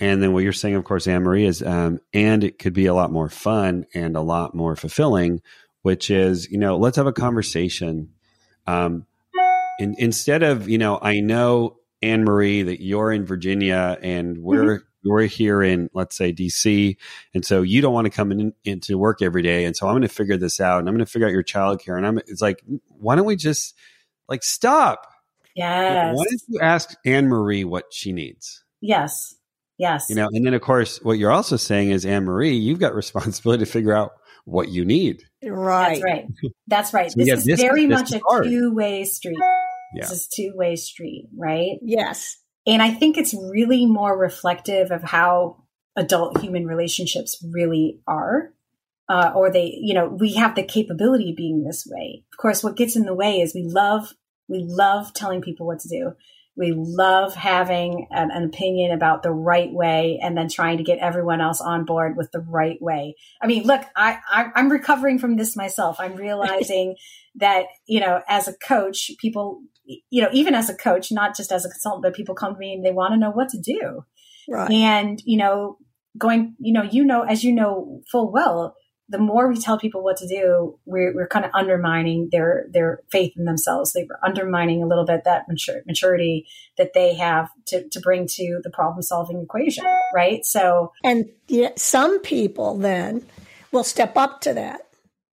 [0.00, 2.86] And then what you're saying, of course, Anne Marie, is um, and it could be
[2.86, 5.42] a lot more fun and a lot more fulfilling
[5.82, 8.10] which is, you know, let's have a conversation.
[8.66, 9.06] Um,
[9.78, 14.78] in, instead of, you know, I know Anne Marie that you're in Virginia and we're
[14.78, 15.08] mm-hmm.
[15.10, 16.96] we're here in let's say DC,
[17.34, 19.92] and so you don't want to come in, into work every day, and so I'm
[19.92, 22.18] going to figure this out, and I'm going to figure out your childcare, and I'm
[22.18, 23.74] it's like, why don't we just
[24.28, 25.06] like stop?
[25.54, 26.16] Yes.
[26.16, 28.64] Why don't you ask Anne Marie what she needs?
[28.80, 29.34] Yes.
[29.78, 30.06] Yes.
[30.08, 32.94] You know, and then of course, what you're also saying is Anne Marie, you've got
[32.94, 34.12] responsibility to figure out
[34.44, 35.22] what you need.
[35.44, 35.90] Right.
[35.90, 36.26] That's right.
[36.66, 37.10] That's right.
[37.10, 39.38] So this is this, very this much is a two way street.
[39.94, 40.02] Yeah.
[40.02, 41.78] This is two way street, right?
[41.82, 42.36] Yes.
[42.66, 45.64] And I think it's really more reflective of how
[45.96, 48.52] adult human relationships really are.
[49.08, 52.24] Uh, or they, you know, we have the capability of being this way.
[52.32, 54.14] Of course, what gets in the way is we love,
[54.48, 56.12] we love telling people what to do.
[56.56, 60.98] We love having an, an, opinion about the right way and then trying to get
[60.98, 63.14] everyone else on board with the right way.
[63.40, 65.96] I mean, look, I, I I'm recovering from this myself.
[65.98, 66.96] I'm realizing
[67.36, 71.52] that, you know, as a coach, people, you know, even as a coach, not just
[71.52, 73.60] as a consultant, but people come to me and they want to know what to
[73.60, 74.04] do.
[74.46, 74.70] Right.
[74.70, 75.78] And, you know,
[76.18, 78.76] going, you know, you know, as you know full well,
[79.12, 83.00] the more we tell people what to do, we're, we're kind of undermining their their
[83.10, 83.92] faith in themselves.
[83.92, 86.48] They're undermining a little bit that mature, maturity
[86.78, 90.44] that they have to, to bring to the problem solving equation, right?
[90.44, 93.24] So, and yeah, some people then
[93.70, 94.80] will step up to that.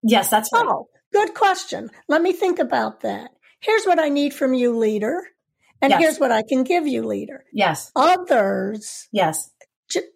[0.03, 0.65] Yes, that's right.
[0.67, 1.89] Oh, good question.
[2.09, 3.31] Let me think about that.
[3.61, 5.23] Here's what I need from you, leader.
[5.81, 6.01] And yes.
[6.01, 7.45] here's what I can give you, leader.
[7.53, 7.93] Yes.
[7.95, 9.07] Others.
[9.13, 9.49] Yes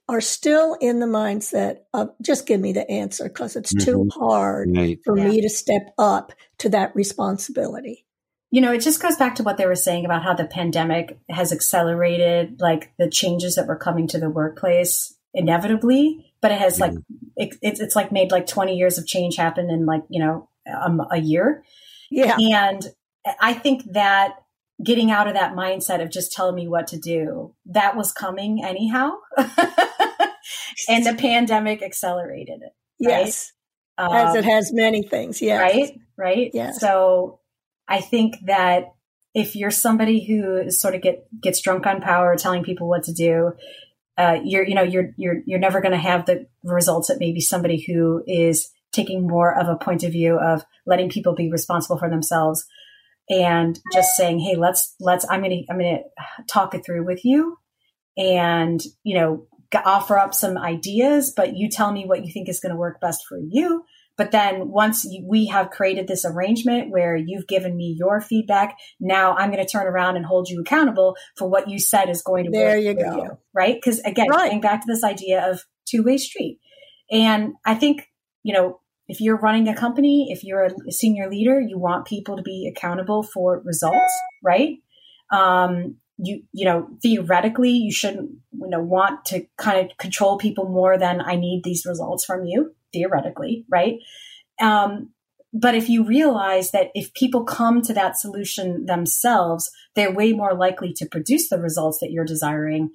[0.07, 3.85] are still in the mindset of just give me the answer because it's mm-hmm.
[3.85, 4.99] too hard right.
[5.03, 5.27] for yeah.
[5.27, 8.05] me to step up to that responsibility.
[8.51, 11.17] You know, it just goes back to what they were saying about how the pandemic
[11.29, 16.79] has accelerated like the changes that were coming to the workplace inevitably, but it has
[16.79, 16.93] like
[17.35, 20.49] it, it's it's like made like 20 years of change happen in like, you know,
[20.71, 21.63] um, a year.
[22.11, 22.37] Yeah.
[22.39, 22.85] And
[23.41, 24.42] I think that
[24.83, 27.53] getting out of that mindset of just telling me what to do.
[27.65, 29.13] That was coming anyhow.
[30.87, 32.73] and the pandemic accelerated it.
[33.05, 33.25] Right?
[33.25, 33.51] Yes.
[33.97, 35.41] Um, As it has many things.
[35.41, 35.59] Yes.
[35.59, 35.99] Right.
[36.17, 36.51] Right.
[36.53, 36.79] Yes.
[36.79, 37.39] So
[37.87, 38.93] I think that
[39.33, 43.13] if you're somebody who sort of get gets drunk on power, telling people what to
[43.13, 43.53] do,
[44.17, 47.39] uh, you're you know you're you're you're never going to have the results that maybe
[47.39, 51.97] somebody who is taking more of a point of view of letting people be responsible
[51.97, 52.65] for themselves
[53.29, 57.05] and just saying, Hey, let's, let's, I'm going to, I'm going to talk it through
[57.05, 57.57] with you
[58.17, 59.47] and, you know,
[59.85, 63.01] offer up some ideas, but you tell me what you think is going to work
[63.01, 63.83] best for you.
[64.15, 68.77] But then once you, we have created this arrangement where you've given me your feedback,
[68.99, 72.21] now I'm going to turn around and hold you accountable for what you said is
[72.21, 73.15] going to be there work you go.
[73.15, 73.75] You, right?
[73.75, 74.49] Because again, right.
[74.49, 76.59] going back to this idea of two way street.
[77.11, 78.07] And I think,
[78.43, 82.37] you know, if you're running a company, if you're a senior leader, you want people
[82.37, 84.77] to be accountable for results, right?
[85.31, 90.69] Um, you you know theoretically you shouldn't you know want to kind of control people
[90.69, 93.95] more than I need these results from you theoretically, right?
[94.61, 95.09] Um,
[95.53, 100.55] but if you realize that if people come to that solution themselves, they're way more
[100.55, 102.91] likely to produce the results that you're desiring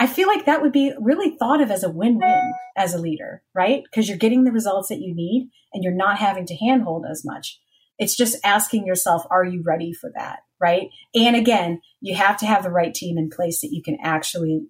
[0.00, 3.42] I feel like that would be really thought of as a win-win as a leader,
[3.54, 3.82] right?
[3.84, 7.22] Because you're getting the results that you need and you're not having to handhold as
[7.22, 7.60] much.
[7.98, 10.38] It's just asking yourself, are you ready for that?
[10.58, 10.88] Right.
[11.14, 14.62] And again, you have to have the right team in place that you can actually,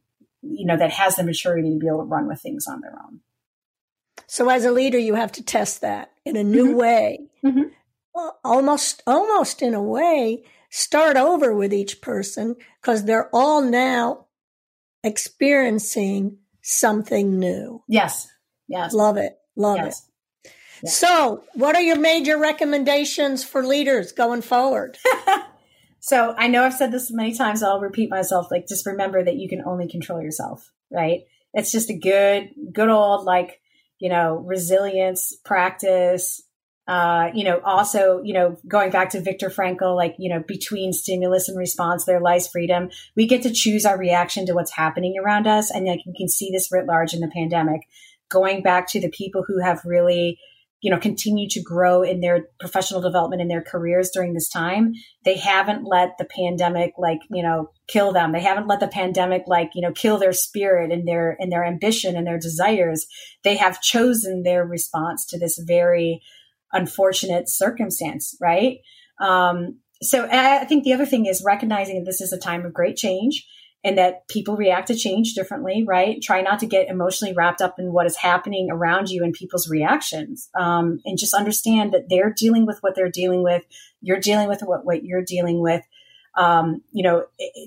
[0.43, 2.99] you know, that has the maturity to be able to run with things on their
[3.01, 3.21] own.
[4.27, 6.77] So as a leader, you have to test that in a new mm-hmm.
[6.77, 7.21] way.
[7.45, 8.29] Mm-hmm.
[8.45, 14.27] almost, almost in a way, start over with each person because they're all now
[15.03, 17.83] experiencing something new.
[17.89, 18.29] Yes.
[18.69, 18.93] Yes.
[18.93, 19.37] Love it.
[19.57, 20.09] Love yes.
[20.45, 20.51] it.
[20.83, 20.97] Yes.
[20.97, 24.97] So, what are your major recommendations for leaders going forward?
[26.01, 27.63] So I know I've said this many times.
[27.63, 28.51] I'll repeat myself.
[28.51, 31.21] Like, just remember that you can only control yourself, right?
[31.53, 33.61] It's just a good, good old, like,
[33.99, 36.43] you know, resilience practice.
[36.91, 40.93] Uh, you know, also, you know, going back to Viktor Frankl, like, you know, between
[40.93, 42.91] stimulus and response, there lies freedom.
[43.15, 45.71] We get to choose our reaction to what's happening around us.
[45.71, 47.83] And like, you can see this writ large in the pandemic.
[48.29, 50.41] Going back to the people who have really
[50.81, 54.95] you know, continue to grow in their professional development in their careers during this time.
[55.27, 58.33] They haven't let the pandemic like, you know, kill them.
[58.33, 61.67] They haven't let the pandemic like, you know, kill their spirit and their and their
[61.67, 63.07] ambition and their desires.
[63.45, 66.23] They have chosen their response to this very
[66.73, 68.79] unfortunate circumstance, right?
[69.21, 72.73] Um, so I think the other thing is recognizing that this is a time of
[72.73, 73.47] great change
[73.83, 76.21] and that people react to change differently, right?
[76.23, 79.71] Try not to get emotionally wrapped up in what is happening around you and people's
[79.71, 80.51] reactions.
[80.59, 83.65] Um, and just understand that they're dealing with what they're dealing with.
[84.03, 85.83] You're dealing with what, what you're dealing with.
[86.37, 87.25] Um, you know,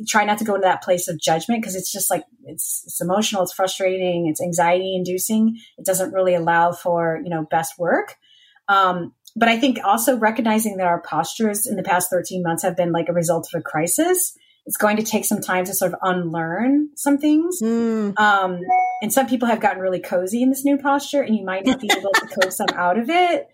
[0.07, 3.01] try not to go into that place of judgment because it's just like it's it's
[3.01, 5.59] emotional, it's frustrating, it's anxiety inducing.
[5.77, 8.15] It doesn't really allow for you know best work.
[8.73, 12.77] Um, but I think also recognizing that our postures in the past 13 months have
[12.77, 15.93] been like a result of a crisis it's going to take some time to sort
[15.93, 17.61] of unlearn some things.
[17.61, 18.17] Mm.
[18.17, 18.61] Um,
[19.01, 21.81] and some people have gotten really cozy in this new posture, and you might not
[21.81, 23.47] be able to coax them out of it.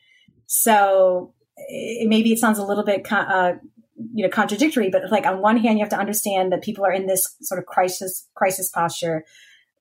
[0.45, 3.53] So it, maybe it sounds a little bit, uh,
[4.13, 4.89] you know, contradictory.
[4.89, 7.60] But like on one hand, you have to understand that people are in this sort
[7.60, 9.25] of crisis crisis posture,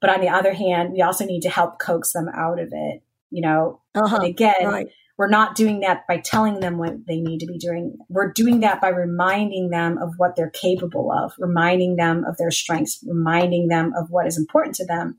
[0.00, 3.02] but on the other hand, we also need to help coax them out of it.
[3.30, 4.22] You know, uh-huh.
[4.22, 4.86] again, right.
[5.18, 7.98] We're not doing that by telling them what they need to be doing.
[8.08, 12.52] We're doing that by reminding them of what they're capable of, reminding them of their
[12.52, 15.18] strengths, reminding them of what is important to them.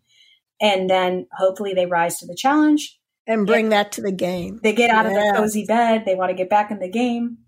[0.62, 4.62] And then hopefully they rise to the challenge and bring that to the game.
[4.64, 5.18] They get out yes.
[5.18, 7.40] of their cozy bed, they want to get back in the game,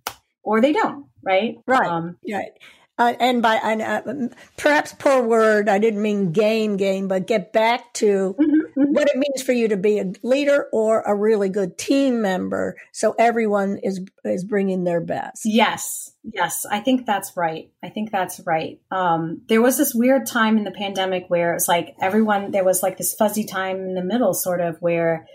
[0.44, 1.56] or they don't, right?
[1.66, 1.90] Right.
[1.90, 2.52] Um, right.
[2.98, 7.54] Uh, and by and, uh, perhaps poor word, I didn't mean game game, but get
[7.54, 8.94] back to mm-hmm mm-hmm.
[8.94, 12.76] what it means for you to be a leader or a really good team member.
[12.92, 15.42] So everyone is is bringing their best.
[15.46, 17.72] Yes, yes, I think that's right.
[17.84, 18.80] I think that's right.
[18.92, 22.66] Um, there was this weird time in the pandemic where it was like everyone there
[22.66, 25.28] was like this fuzzy time in the middle, sort of where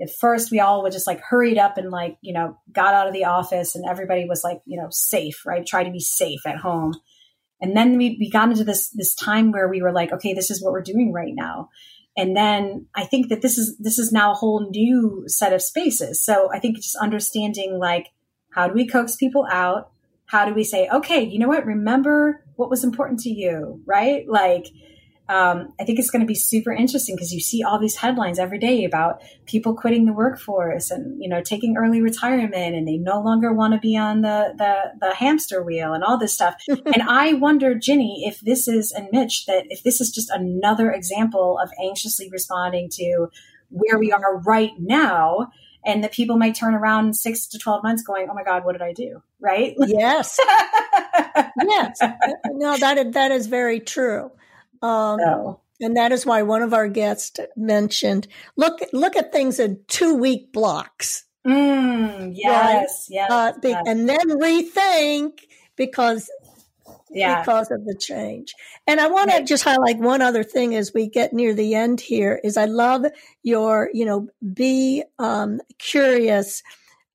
[0.00, 3.06] at first we all would just like hurried up and like you know got out
[3.06, 6.46] of the office and everybody was like you know safe right try to be safe
[6.46, 6.94] at home
[7.60, 10.50] and then we, we got into this this time where we were like okay this
[10.50, 11.68] is what we're doing right now
[12.16, 15.62] and then I think that this is this is now a whole new set of
[15.62, 16.22] spaces.
[16.24, 18.12] So I think just understanding like
[18.52, 19.90] how do we coax people out?
[20.26, 21.66] How do we say, okay, you know what?
[21.66, 24.24] Remember what was important to you, right?
[24.28, 24.66] Like
[25.28, 28.38] um, I think it's going to be super interesting because you see all these headlines
[28.38, 32.98] every day about people quitting the workforce and you know taking early retirement and they
[32.98, 36.56] no longer want to be on the, the the hamster wheel and all this stuff.
[36.68, 40.90] and I wonder, Ginny, if this is and Mitch that if this is just another
[40.90, 43.28] example of anxiously responding to
[43.70, 45.48] where we are right now
[45.86, 48.64] and that people might turn around in six to 12 months going, Oh my God,
[48.64, 49.22] what did I do?
[49.40, 49.74] Right?
[49.78, 50.38] Yes.
[51.66, 51.98] yes.
[52.52, 54.30] No, that, that is very true.
[54.84, 55.56] Um.
[55.80, 60.14] And that is why one of our guests mentioned look look at things in two
[60.14, 61.24] week blocks.
[61.44, 63.14] Mm, yes, right?
[63.14, 65.40] yes, uh, be, yes, and then rethink
[65.76, 66.30] because
[67.10, 67.40] yeah.
[67.40, 68.54] because of the change.
[68.86, 72.00] And I want to just highlight one other thing as we get near the end
[72.00, 73.04] here is I love
[73.42, 76.62] your, you know, be um, curious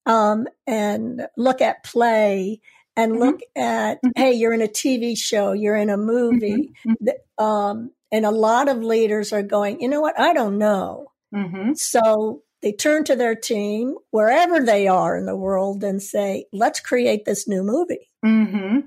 [0.06, 2.62] um, and look at play
[3.00, 3.22] and mm-hmm.
[3.22, 4.10] look at, mm-hmm.
[4.16, 6.74] hey, you're in a TV show, you're in a movie.
[6.86, 6.92] Mm-hmm.
[6.92, 7.44] mm-hmm.
[7.44, 10.20] Um, and a lot of leaders are going, you know what?
[10.20, 11.12] I don't know.
[11.34, 11.74] Mm-hmm.
[11.76, 16.80] So they turn to their team wherever they are in the world and say, let's
[16.80, 18.10] create this new movie.
[18.26, 18.80] Mm-hmm.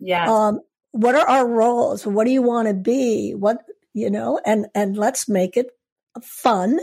[0.00, 0.28] Yeah.
[0.28, 0.60] Um,
[0.92, 2.06] what are our roles?
[2.06, 3.32] What do you want to be?
[3.32, 3.58] What,
[3.92, 5.68] you know, and, and let's make it
[6.22, 6.80] fun.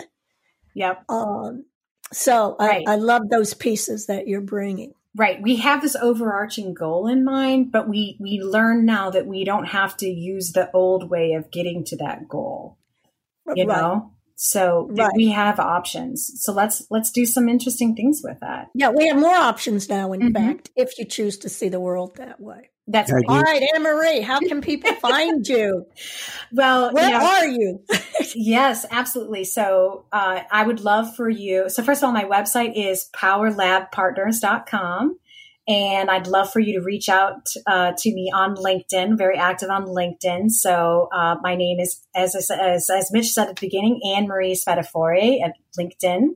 [0.76, 1.04] Yep.
[1.10, 1.66] Um,
[2.14, 2.84] so right.
[2.88, 5.42] I, I love those pieces that you're bringing right.
[5.42, 9.66] We have this overarching goal in mind but we we learn now that we don't
[9.66, 12.78] have to use the old way of getting to that goal.
[13.54, 13.82] You right.
[13.82, 15.12] know so right.
[15.16, 19.18] we have options so let's let's do some interesting things with that yeah we have
[19.18, 20.34] more options now in mm-hmm.
[20.34, 23.26] fact if you choose to see the world that way that's right.
[23.28, 25.88] All right, Anne Marie, how can people find you?
[26.54, 27.84] Well, where you know, are you?
[28.36, 29.44] yes, absolutely.
[29.44, 31.70] So uh, I would love for you.
[31.70, 35.20] So, first of all, my website is powerlabpartners.com.
[35.68, 39.70] And I'd love for you to reach out uh, to me on LinkedIn, very active
[39.70, 40.50] on LinkedIn.
[40.50, 44.56] So uh, my name is, as, as, as Mitch said at the beginning, Anne Marie
[44.56, 46.30] Spadafore at LinkedIn.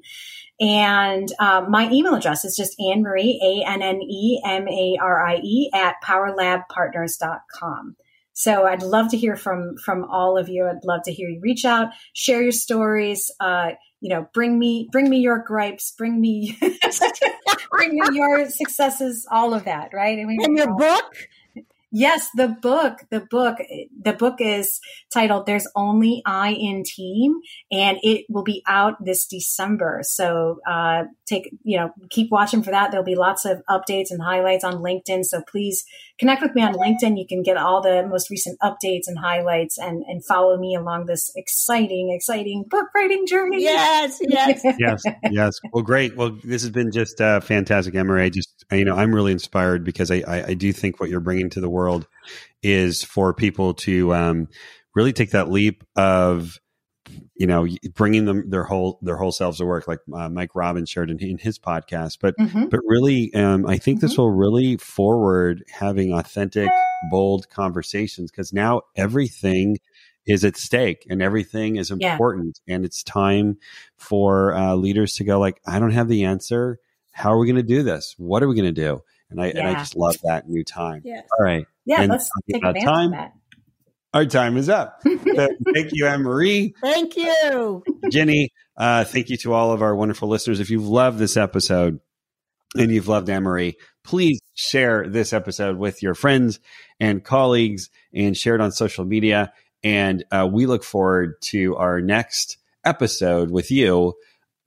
[0.59, 4.97] And um, my email address is just Anne Marie, A N N E M A
[5.01, 7.95] R I E, at powerlabpartners.com.
[8.33, 10.67] So I'd love to hear from from all of you.
[10.67, 13.31] I'd love to hear you reach out, share your stories.
[13.39, 13.71] Uh,
[14.01, 16.57] you know, bring me bring me your gripes, bring me
[17.71, 20.19] bring me your successes, all of that, right?
[20.19, 21.15] I mean, and your book.
[21.93, 23.57] Yes, the book, the book,
[24.01, 24.79] the book is
[25.13, 29.99] titled There's Only I in Team and it will be out this December.
[30.03, 32.91] So, uh, take, you know, keep watching for that.
[32.91, 35.25] There'll be lots of updates and highlights on LinkedIn.
[35.25, 35.83] So please
[36.21, 37.19] connect with me on LinkedIn.
[37.19, 41.07] You can get all the most recent updates and highlights and, and follow me along
[41.07, 43.61] this exciting, exciting book writing journey.
[43.61, 44.61] Yes, yes.
[44.79, 45.59] yes, yes.
[45.73, 46.15] Well, great.
[46.15, 48.23] Well, this has been just uh, fantastic, Emery.
[48.23, 51.19] I just, you know, I'm really inspired because I, I, I do think what you're
[51.19, 52.07] bringing to the world world
[52.61, 54.47] is for people to um,
[54.95, 56.59] really take that leap of
[57.35, 60.89] you know bringing them their whole their whole selves to work like uh, mike robbins
[60.89, 62.65] shared in, in his podcast but mm-hmm.
[62.67, 64.07] but really um, i think mm-hmm.
[64.07, 66.69] this will really forward having authentic
[67.09, 69.77] bold conversations because now everything
[70.27, 72.75] is at stake and everything is important yeah.
[72.75, 73.57] and it's time
[73.97, 76.79] for uh, leaders to go like i don't have the answer
[77.11, 79.47] how are we going to do this what are we going to do and I
[79.47, 79.59] yeah.
[79.59, 81.01] and I just love that new time.
[81.03, 81.27] Yes.
[81.37, 81.65] All right.
[81.85, 83.33] Yeah, and let's take advantage time, of that.
[84.13, 85.01] Our time is up.
[85.03, 86.73] thank you, Anne Marie.
[86.81, 87.83] Thank you.
[88.09, 90.59] Ginny, uh, thank you to all of our wonderful listeners.
[90.59, 91.99] If you've loved this episode
[92.75, 96.59] and you've loved Anne Marie, please share this episode with your friends
[96.99, 99.53] and colleagues and share it on social media.
[99.83, 104.15] And uh, we look forward to our next episode with you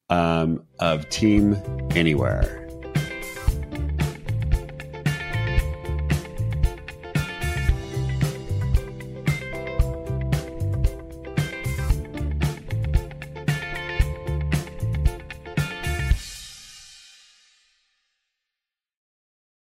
[0.08, 1.56] um, of Team
[1.90, 2.63] Anywhere.